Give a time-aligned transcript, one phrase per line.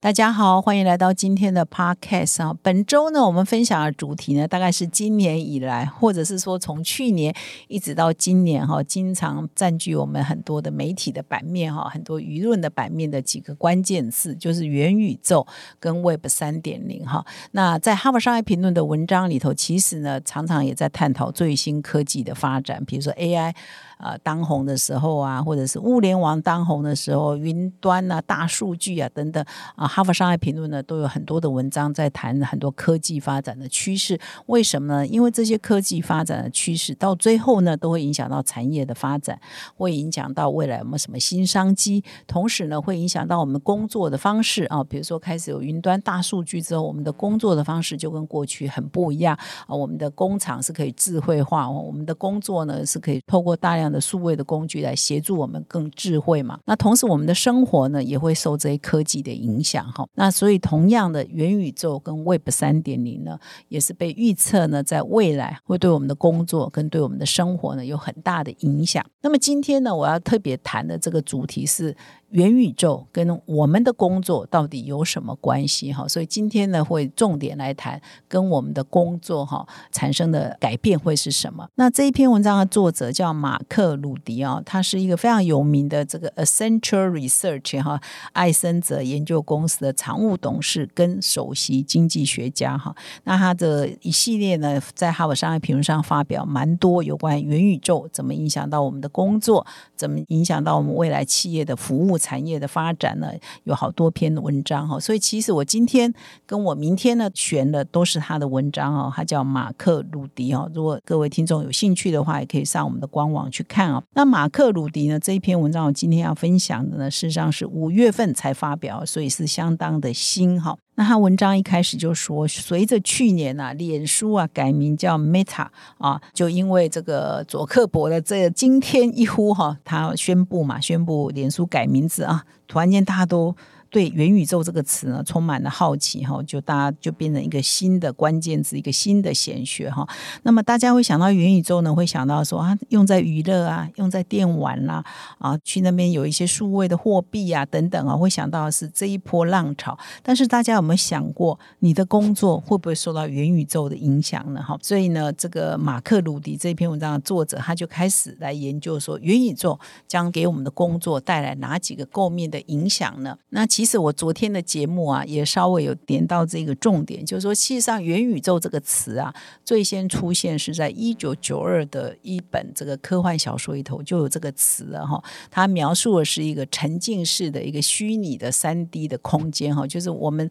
[0.00, 2.56] 大家好，欢迎来到今天的 Podcast 啊。
[2.62, 7.34] 本周呢，我们分享的主题呢，大概是今年以来，或者是说从去年
[7.66, 15.44] 一直到今年哈，经常占据我们很多的媒体的版面哈，很多舆论的版面的几个关键字，就是元宇宙
[15.80, 17.26] 跟 Web 三点零哈。
[17.50, 23.52] 那在哈佛商业评论的文章里头，其实呢，常常也在探讨最新科技的发展，比如说 AI。
[23.98, 29.44] 呃，当红的时候啊，或者是物联网当红的时候，云端啊、大数据啊等等
[29.76, 34.18] 啊，哈佛商业评论呢都有很多的文章在谈很多科技发展的趋势。
[34.46, 35.06] 为什么呢？
[35.06, 39.38] 因为这些科技发展的趋势到最后呢，都会影响到产业的发展，
[39.76, 44.82] 会影响到未来我们什么新商机，同时呢，会影响到我们工作的方式啊。
[44.84, 49.74] 比如说，开始有云端、大数据之后，我们的工作的方式就跟过去很不一样啊。
[49.74, 56.58] 我们的工厂是可以智慧化，我们的工作呢是可以透过大量的数位的工具来协助我们更智慧嘛？
[56.66, 60.06] 那同时我们的生活呢也会受这些科技的影响哈。
[60.14, 69.04] 那所以同样的元宇宙跟 Web 三点零呢，也是被预测呢在未来会对我们的工作跟对我们的生活呢有很大的影响。
[69.22, 71.96] 那么今天呢，我要特别谈的这个主题是。
[72.30, 75.90] 元宇宙跟我们的工作到底有什么关系？
[75.90, 77.98] 哈，所以今天呢会重点来谈
[78.28, 81.66] 跟我们的工作哈产生的改变会是什么？
[81.76, 87.98] 那这一篇文章的作者叫马克鲁迪啊，他是一个非常有名的这个 Accenture Research 哈
[88.34, 92.94] 艾森哲研究公司的常务董事跟首席经济学家哈。
[93.24, 102.17] 那他的一系列呢，在哈佛商业评论上发表蛮多有关元宇宙怎么影响到我们的工作，怎么影响到我们未来企业的服务。
[102.18, 103.30] 产业的发展呢，
[103.64, 106.12] 有好多篇文章哈，所以其实我今天
[106.44, 110.70] 跟我明天呢选的都是他的文章哦，他叫马克鲁迪哦。
[110.74, 114.02] 如果各位听众有兴趣的话，也可以上我们的官网去看哦。
[114.14, 120.76] 那马克鲁迪呢这一篇文章，我今天要分享的呢，事实上是五月份才发表，所以是相当的新哈。
[120.98, 133.54] 那他文章一开始就说，随着去年啊，脸书啊改名叫 Meta 啊，就因为这个佐克伯的这今天一呼哈，他宣布嘛，宣布脸书改名字啊，突然间大家都。
[133.90, 140.06] 对元宇宙这个词呢，充满了好奇哈，就大家就变成一个新的关键字，一个新的显学哈。
[140.42, 145.04] 那么大家会想到元宇宙呢，会想到说啊，用在娱乐啊，用在电玩啦
[145.38, 149.98] 啊，去那边有一些数位的货币啊等等啊，会想到是这一波浪潮。
[150.22, 154.62] 但是大家有没有想过，你的工作会不会受到元宇宙的影响呢？
[154.62, 163.36] 哈，所以呢，这个马克鲁迪这篇文章的作者他就开始来研究说，元宇宙将给我们的工作带来哪几个构面的影响呢？
[163.50, 169.32] 那其实我昨天的节目啊，也稍微有点到这个重点，就是说，其实上，元宇宙这个词啊，
[169.64, 175.22] 最先出现是在一九九二的一本这个科幻小说里头就有这个词了哈。
[175.48, 180.50] 它描述的是一个沉浸式的一个虚拟的三 D 的空间哈，就是我们。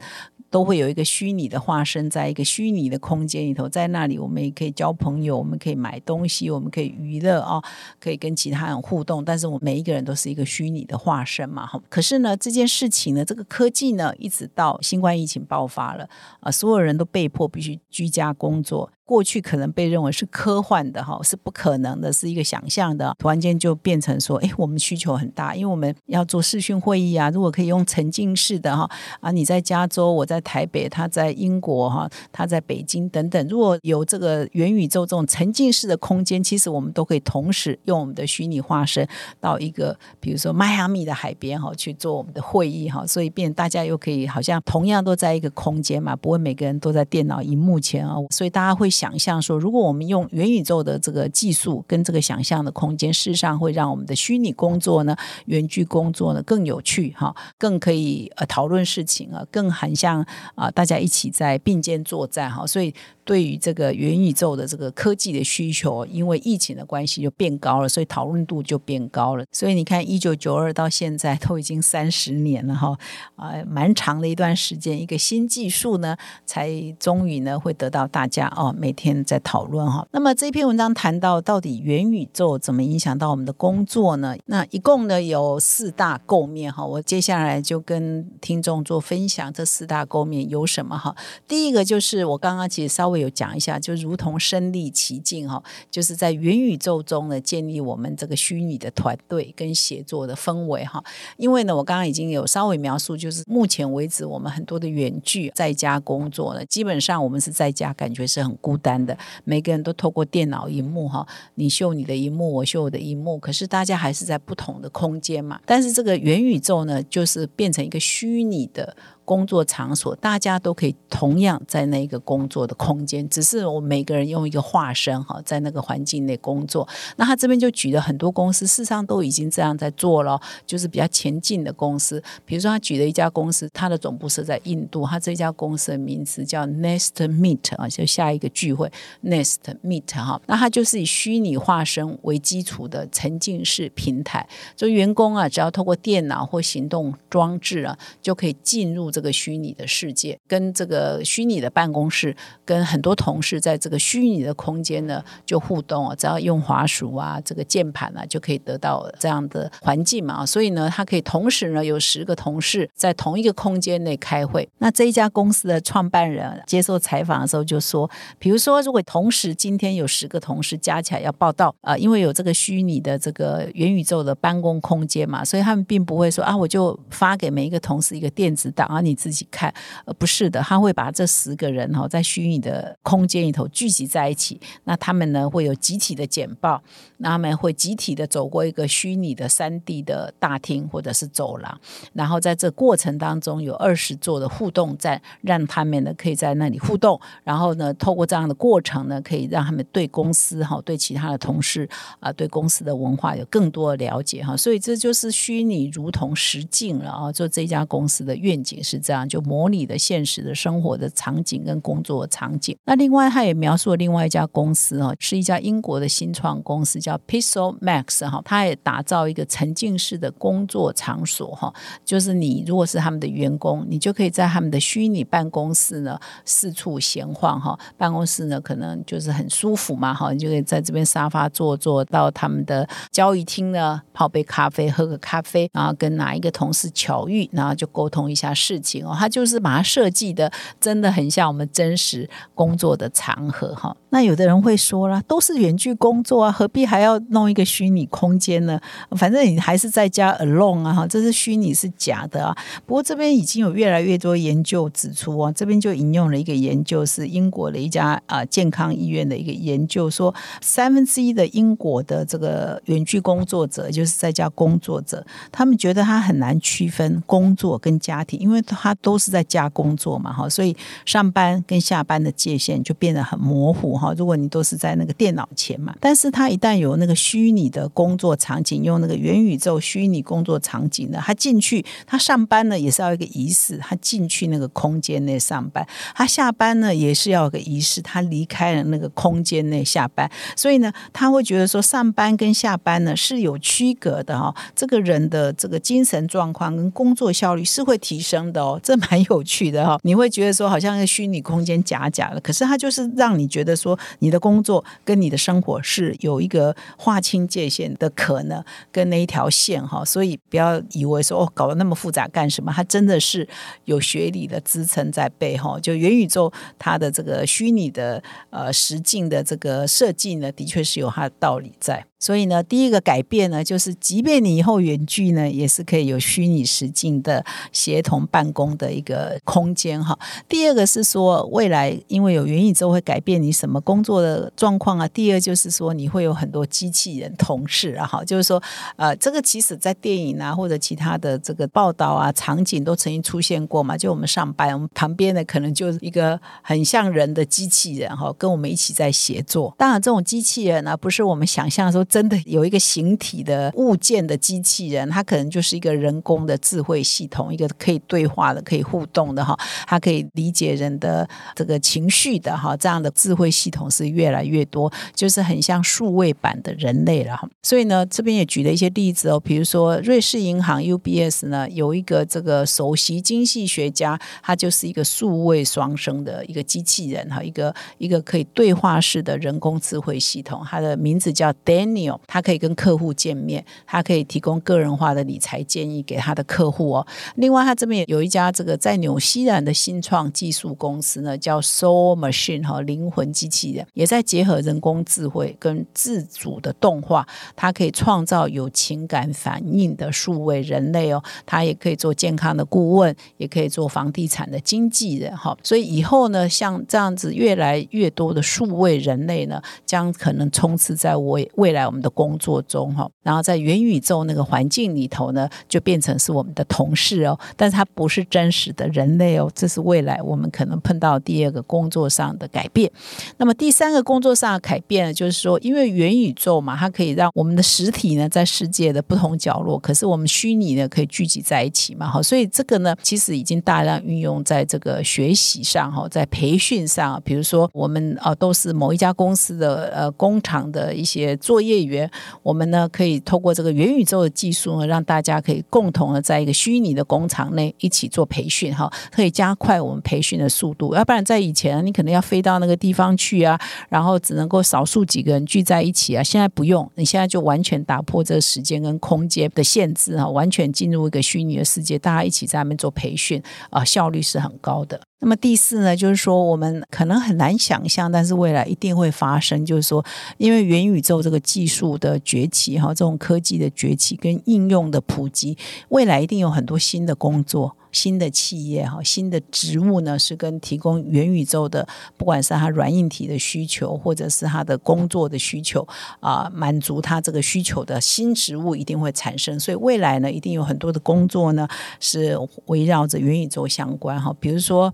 [0.50, 7.62] 都会有一个虚拟的化身，在一个虚拟的空间里头，在那里我们也可以交朋友，我们可以买东西，我们可以娱乐哦，
[8.00, 9.24] 可以跟其他人互动。
[9.24, 11.82] 但是我们每一个人都是一个虚拟的化身嘛，哈。
[11.90, 16.08] 可是呢，这件事情呢，这个科技呢，一直到新冠疫情爆发了
[16.40, 18.90] 啊，所有人都被迫必须居家工作。
[19.08, 23.16] 过去可能被认为是科幻的哈，是不可能的，是一个想象的。
[23.18, 27.30] 突然间就变成说，哎，我们需求很大，因为我们要做视讯会议啊。
[27.30, 28.90] 如果可以用沉浸式的哈
[29.22, 33.48] 啊，你在加州，我在台北，他在英国哈，他在北京等等。
[33.48, 39.08] 如果有这个元宇宙这种沉浸式的空间，其实我们都可以同时用我们的虚拟化身
[39.40, 48.90] 到一个，比如说迈阿密的海边哈去做我们的会议哈，所以变大家又可以好像同样都在一个空间嘛，不会每个人都在电脑荧幕前啊，所以大家会。
[48.98, 55.16] 想象说，如果我们用元宇宙的这个技术跟这个想象的空间，事实上会让我们的虚拟工作呢、
[55.46, 62.94] 远距工作呢更有趣哈，更可以呃讨论事情啊，更很像啊大家一起在并肩作战哈，所以。
[63.28, 69.44] 对于这个元宇宙的这个科技的需求，因为疫情的关系就变高了，所以讨论度就变高了。
[69.52, 72.98] 所以你看，一九九二到现在都已经三十年了哈，
[73.36, 76.16] 啊，蛮长的一段时间，一个新技术呢，
[76.46, 80.08] 才终于呢会得到大家哦，每天在讨论哈。
[80.14, 84.34] 那么这篇文章谈到到底元宇宙怎么影响到我们的工作呢？
[84.46, 86.86] 那一共呢有四大构面哈。
[86.86, 91.14] 我接下来就跟听众做分享，这四大构面有什么哈？
[91.46, 95.62] 第一个就是我刚刚其实稍微有讲一下，就如同身临其境哈，
[95.92, 101.04] 就是在元宇宙中呢建立我们这个虚拟的团队跟协作的氛围哈。
[101.36, 109.18] 因为呢，我刚刚已经有稍微描述，就是目前为止我们很多的远距在家工作呢，基本上我们是在家，感觉是很孤单的。
[109.44, 115.60] 每个人都透过电脑荧幕哈，你秀你的荧幕，我秀我的荧幕，可是大家还是在不同的空间嘛。
[115.66, 118.96] 但是这个元宇宙呢，就是变成一个虚拟的。
[119.28, 126.88] 工作场所，大家都可以同样在那个工作的空间，只是我每个人用一个化身哈，在那个环境内工作。
[127.18, 132.24] 那他这边就举了很多公司，事实上都已经这样在做了，就是比较前进的公司。
[132.46, 138.90] 比如说，他举了一家公司，它的总部设在印度，他这家公司的名字叫 Nest Meet 啊，就下一个聚会
[139.26, 140.42] Nest Meet 哈。
[140.46, 144.48] 那它就是以虚拟化身为基础的沉浸式平台，
[144.78, 149.12] 就员工啊，只要透过电脑或行动装置啊，就可以进入。
[149.18, 160.46] 这个虚拟的世界，跟这个虚拟的办公室，跟很多同事在这个虚拟的空间呢，就互动啊，只要用滑鼠啊，这个键盘啊，就可以得到这样的环境嘛。
[160.46, 164.70] 所以呢，他可以同时呢，有十个同事在同一个空间内开会。
[164.78, 179.02] 那这一家公司的创办人接受采访的时候就说，比如说，如果同时今天有十个同事加起来要报道啊，因为有这个虚拟的这个元宇宙的办公空间嘛，所以他们并不会说啊，我就发给每一个同事一个电子档啊。
[179.08, 179.74] 你自己看，
[180.06, 186.84] 呃，不是的，他会把这十个人哈在虚拟的空间里头聚集在一起，那他们呢会有集体的简报，
[187.20, 191.80] 那他们会集体的走过一个虚拟的三 D 的大厅或者是走廊，
[192.12, 201.88] 然后在这过程当中有二十座的互动站，让他们呢可以在那里互动，然后呢透过这样的过程呢，可以让他们对公司哈对其他的同事
[202.20, 208.97] 啊对公司的文化有更多的了解哈，所以这就是虚拟如同实境了啊，就这家公司的愿景是。
[209.00, 212.78] 这样就模拟的现实的生活的场景跟工作场景。
[212.86, 218.42] 那另外，他也描述了另外一家公司哈，是一家英国的新创公司，叫 Pixel Max 哈。
[218.46, 221.74] 他也打造一个沉浸式的工作场所哈，
[222.06, 227.78] 就是你如果是他们的员工，你就可以在他们的虚拟办公室呢四处闲晃哈。
[227.98, 238.87] 办公室呢可能就是很舒服嘛哈，你就可以在这边沙发坐坐到他们的交易厅呢泡杯咖啡，喝个咖啡，然后跟哪一个同事巧遇，然后就沟通一下事情。
[239.04, 243.96] 哦，他就是把它设计的真的很像我们真实工作的场合哈。
[244.10, 248.80] 那有的人会说了，都是远距工作啊，何必还要弄一个虚拟空间呢？
[249.12, 252.58] 反正你还是在家 alone 啊，哈，这是虚拟是假的啊。
[252.86, 270.76] 不过这边已经有越来越多研究指出啊，这边就引用了一个研究，是英国的一家啊健康医院的一个研究，说三分之一的英国的这个远距工作者，就是在家工作者，他们觉得他很难区分工作跟家庭，因为他他都是在家工作嘛，哈，所以
[271.06, 273.98] 上班跟下班的界限就变得很模糊。
[273.98, 285.86] 哈，如果你都是在那个电脑前嘛，但是他一旦有那个虚拟的工作场景，用那个元宇宙虚拟工作场景呢，他进去，他上班呢也是要一个仪式，他进去那个空间内上班，
[286.16, 298.57] 他下班呢也是要有个仪式，他离开了那个空间内下班，所以呢，他会觉得说上班跟下班呢是有区隔的哈，这个人的这个精神状况跟工作效率是会提升的。
[298.62, 303.98] 哦，这蛮有趣的哈， 你会觉得说好像一个虚拟空间假假的，可是它就是让你觉得说。
[304.20, 312.72] 你的工作跟你的生活是有一个划清界限的可能，跟那一条线哈，所以不要以为说哦搞得那么复杂干什么？
[312.76, 313.48] 它真的是
[313.86, 315.80] 有学理的支撑在背后。
[315.80, 322.06] 就元宇宙它的这个虚拟的呃实境的这个设计呢，的确是有它的道理在。
[322.20, 330.18] 所以呢，第一个改变呢，就是即便你以后远距呢，也是可以有虚拟实境的协同办公的一个空间哈。
[330.50, 335.08] 第二个是说，未来因为有元宇宙会改变你什么工作的状况啊。
[335.10, 338.62] 第二就是说，你会有很多机器人同事啊，哈，就是说，
[338.96, 343.96] 呃，这个其实在电影啊或者其他的这个报道啊场景都曾经出现过嘛。
[343.96, 349.76] 就我们上班，我们旁边的可能就是一个很像人的机器人哈，跟我们一起在协作。
[349.78, 352.04] 当然，这种机器人呢，不是我们想象说。
[352.08, 367.50] 真的有一个形体的物件的机器人，它可能就是一个人工的智慧系统，一个可以对话的、可以互动的哈，它可以理解人的这个情绪的哈，这样的智慧系统是越来越多，就是很像数位版的人类了哈。
[367.64, 387.08] 所以呢，这边也举了一些例子哦，比如说瑞士银行 UBS 呢有一个这个首席经济学家，他就是一个数位双生的一个机器人哈，一个一个可以对话式的人工智慧系统，他的名字叫 Daniel，他可以跟客户见面，他可以提供个人化的理财建议给他的客户哦。
[387.36, 401.24] 另外，他这边也有一家这个在纽西兰的新创技术公司呢，叫 Soul Machine 哈，灵魂机器人，也在结合人工智慧跟自主的动画，它可以创造有情感反应的数位人类哦。
[401.46, 405.58] 它也可以做健康的顾问，也可以做房地产的经纪人哈。
[405.64, 413.10] 所以以后呢，像这样子越来越多的数位人类呢，将可能充斥在我未来我们的工作中哈。
[413.24, 417.40] 然后在元宇宙那个环境里头呢，就变成是我们的同事哦。
[417.56, 422.92] 但是它不是是真实的人类哦，这是未来我们可能碰到第二个工作上的改变。
[423.38, 442.10] 那么第三个工作上的改变呢，就是说，因为元宇宙嘛，它可以让我们的实体呢在世界的不同角落，可是我们虚拟呢可以聚集在一起嘛，哈，所以这个呢，其实已经大量运用在这个学习上，哈，在培训上，比如说我们啊都是某一家公司的呃工厂的一些作业员，
[442.42, 453.60] 我们呢可以透过这个元宇宙的技术呢，让大家可以共同的在一个虚拟的工厂内一起做培训，哈，可以加快我们培训的速度，要不然在以前你可能要飞到那个地方去啊，
[453.90, 465.00] 然后只能够少数几个人聚在一起啊，现在不用，你现在就完全打破这个时间跟空间的限制哈，完全进入一个虚拟的世界，大家一起在那边做培训啊，效率是很高的。
[465.20, 470.06] 那么第四呢，就是说我们可能很难想象，但是未来一定会发生，就是说，
[470.38, 475.58] 因为元宇宙这个技术的崛起哈，这种科技的崛起跟应用的普及，
[475.90, 477.76] 未来一定有很多新的工作。
[477.90, 485.88] 新的企业哈，新的职务呢，是跟提供元宇宙的，不管是它软硬体的需求，或者是它的工作的需求
[486.20, 489.58] 啊，满足它这个需求的新职务一定会产生。
[489.60, 491.68] 所以未来呢，一定有很多的工作呢
[492.00, 494.36] 是围绕着元宇宙相关哈。
[494.40, 494.94] 比如说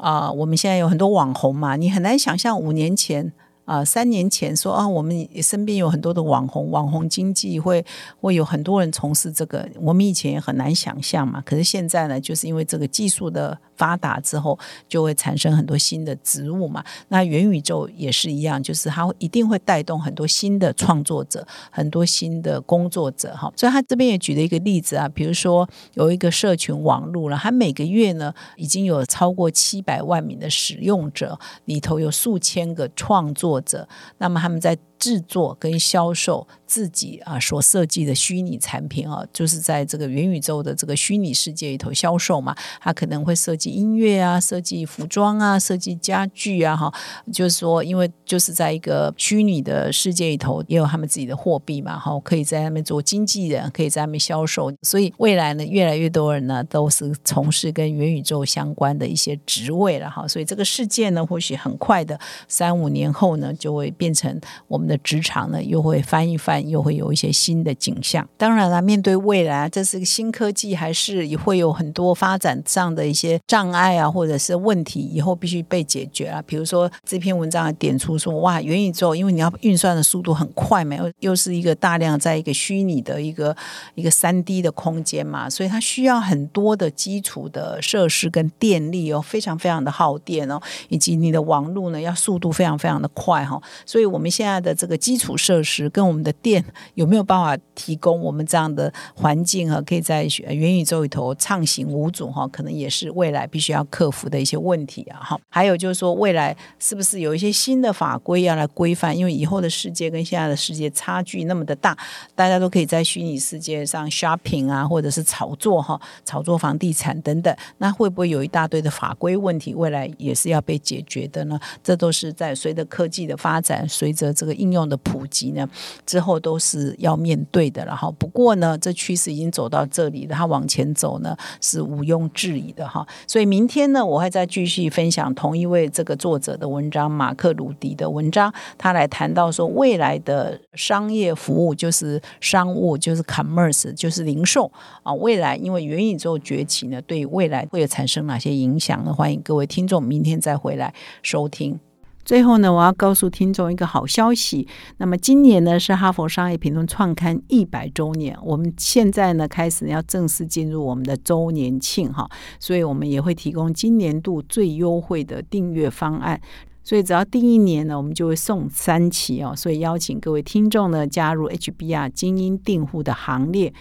[0.00, 3.32] 啊，我们现在有很多网红嘛，你很难想象五年前。
[3.68, 7.84] 啊，三年前说啊，我们身边有很多的网红，网红经济会
[8.18, 11.42] 会有很多人从事这个，我们以前也很难想象嘛。
[11.42, 14.58] 可是现在呢，就是因为这个技术的发达之后，
[14.88, 16.82] 就会产生很多新的职务嘛。
[17.08, 23.52] 那元宇宙也是一样，就是它一定会带动很多新的创作者，很多新的工作者哈。
[23.54, 33.57] 所以他这边也举了一个例子啊，比如说有一个社群网络了，它每个月呢已经有超过七百万名的使用者，里头有数千个创作。
[33.60, 33.88] 者，
[34.18, 34.78] 那么他们在。
[34.98, 42.54] 制作跟销售自己啊所设计的虚拟产品啊，就是在这个元宇宙的这个虚拟世界里头销售嘛。
[42.80, 46.92] 他可能会设计音乐啊，设计服装啊，设计家具啊，哈，
[47.32, 54.72] 就是说，因为就是在一个虚拟的世界里头，也有他们自己的货币嘛，哈，可以在那边做经纪人，可以在那边销售。
[54.82, 60.26] 所以未来呢，越来越多人呢都是从事跟元宇宙相关的一些职位了，哈。
[60.26, 64.87] 所以这个世界呢，或许很快的三五年后呢，就会变成我们。
[64.88, 68.26] 的职场呢，又会翻一翻，又会有一些新的景象。
[68.36, 76.42] 当然了，面对未来，这是个新科技，还是也会有很多发展上的一些障碍啊，或者是问题，以后必须被解决啊。
[76.46, 83.54] 比如说这篇文章点出说，哇，元宇宙，因为你要运算的速度很快嘛，又又是一个大量在一个虚拟的一个
[83.94, 93.60] 一个三 D 的空间嘛，所以它需要很多的基础的设施跟电力哦，非常非常的耗电哦，以及你的网络呢要速度非常非常的快哈。
[93.84, 99.82] 所以我们现在的这个基础设施跟我们的电有没有办法提供我们这样的环境哈？
[99.82, 102.46] 可以在元宇宙里头畅行无阻哈？
[102.46, 105.40] 可能也是未来必须要克服的一些问题啊哈。
[105.48, 109.18] 还有就是说，未来是不是有一些新的法规要来规范？
[109.18, 111.98] 因为以后的世界跟现在的世界差距那么的大，
[112.36, 117.52] 大家都可以在虚拟世界上 shopping 啊，或者是炒作哈，炒作房地产等等。
[117.78, 119.74] 那会不会有一大堆的法规问题？
[119.74, 121.58] 未来也是要被解决的呢？
[121.82, 124.67] 这都是在随着科技的发展，随着这个应。
[124.68, 125.66] 应用的普及呢，
[126.04, 128.10] 之后都是要面对的了哈。
[128.18, 133.06] 不过呢，这趋势已经走到这里了，它往前走呢是毋庸置疑的哈。
[133.26, 144.70] 所以明天呢，我会再继续分享同一位这个作者的文章，马克·鲁迪的文章，他来谈到说未来的商业服务就是商务，就是 commerce，就是零售
[145.02, 145.12] 啊。
[145.14, 149.12] 未来因为元宇宙崛起呢，对未来会有产生哪些影响呢？
[149.12, 151.87] 欢迎各位听众明天再回来收听。
[152.28, 154.68] 最后呢，我要告诉听众一个好消息。
[154.98, 162.28] 那么今年呢是哈佛商业评论创刊一百周年，我们现在呢开始要正式进入我们的周年庆哈，
[162.60, 166.38] 所以我们也会提供今年度最优惠的订阅方案。
[166.84, 169.54] 所以只要订一年呢，我们就会送三期哦。
[169.56, 173.72] 所以邀请各位听众呢加入 HBR 精英订户的行列。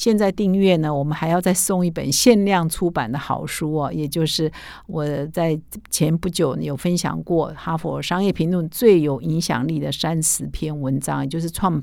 [0.00, 4.50] 现在订阅呢，我们还要再送一本限量出版的好书哦，也就是
[4.86, 11.82] 我在前不久有分享过《哈佛商业评论》最有影响力的三十篇文章，也就是创。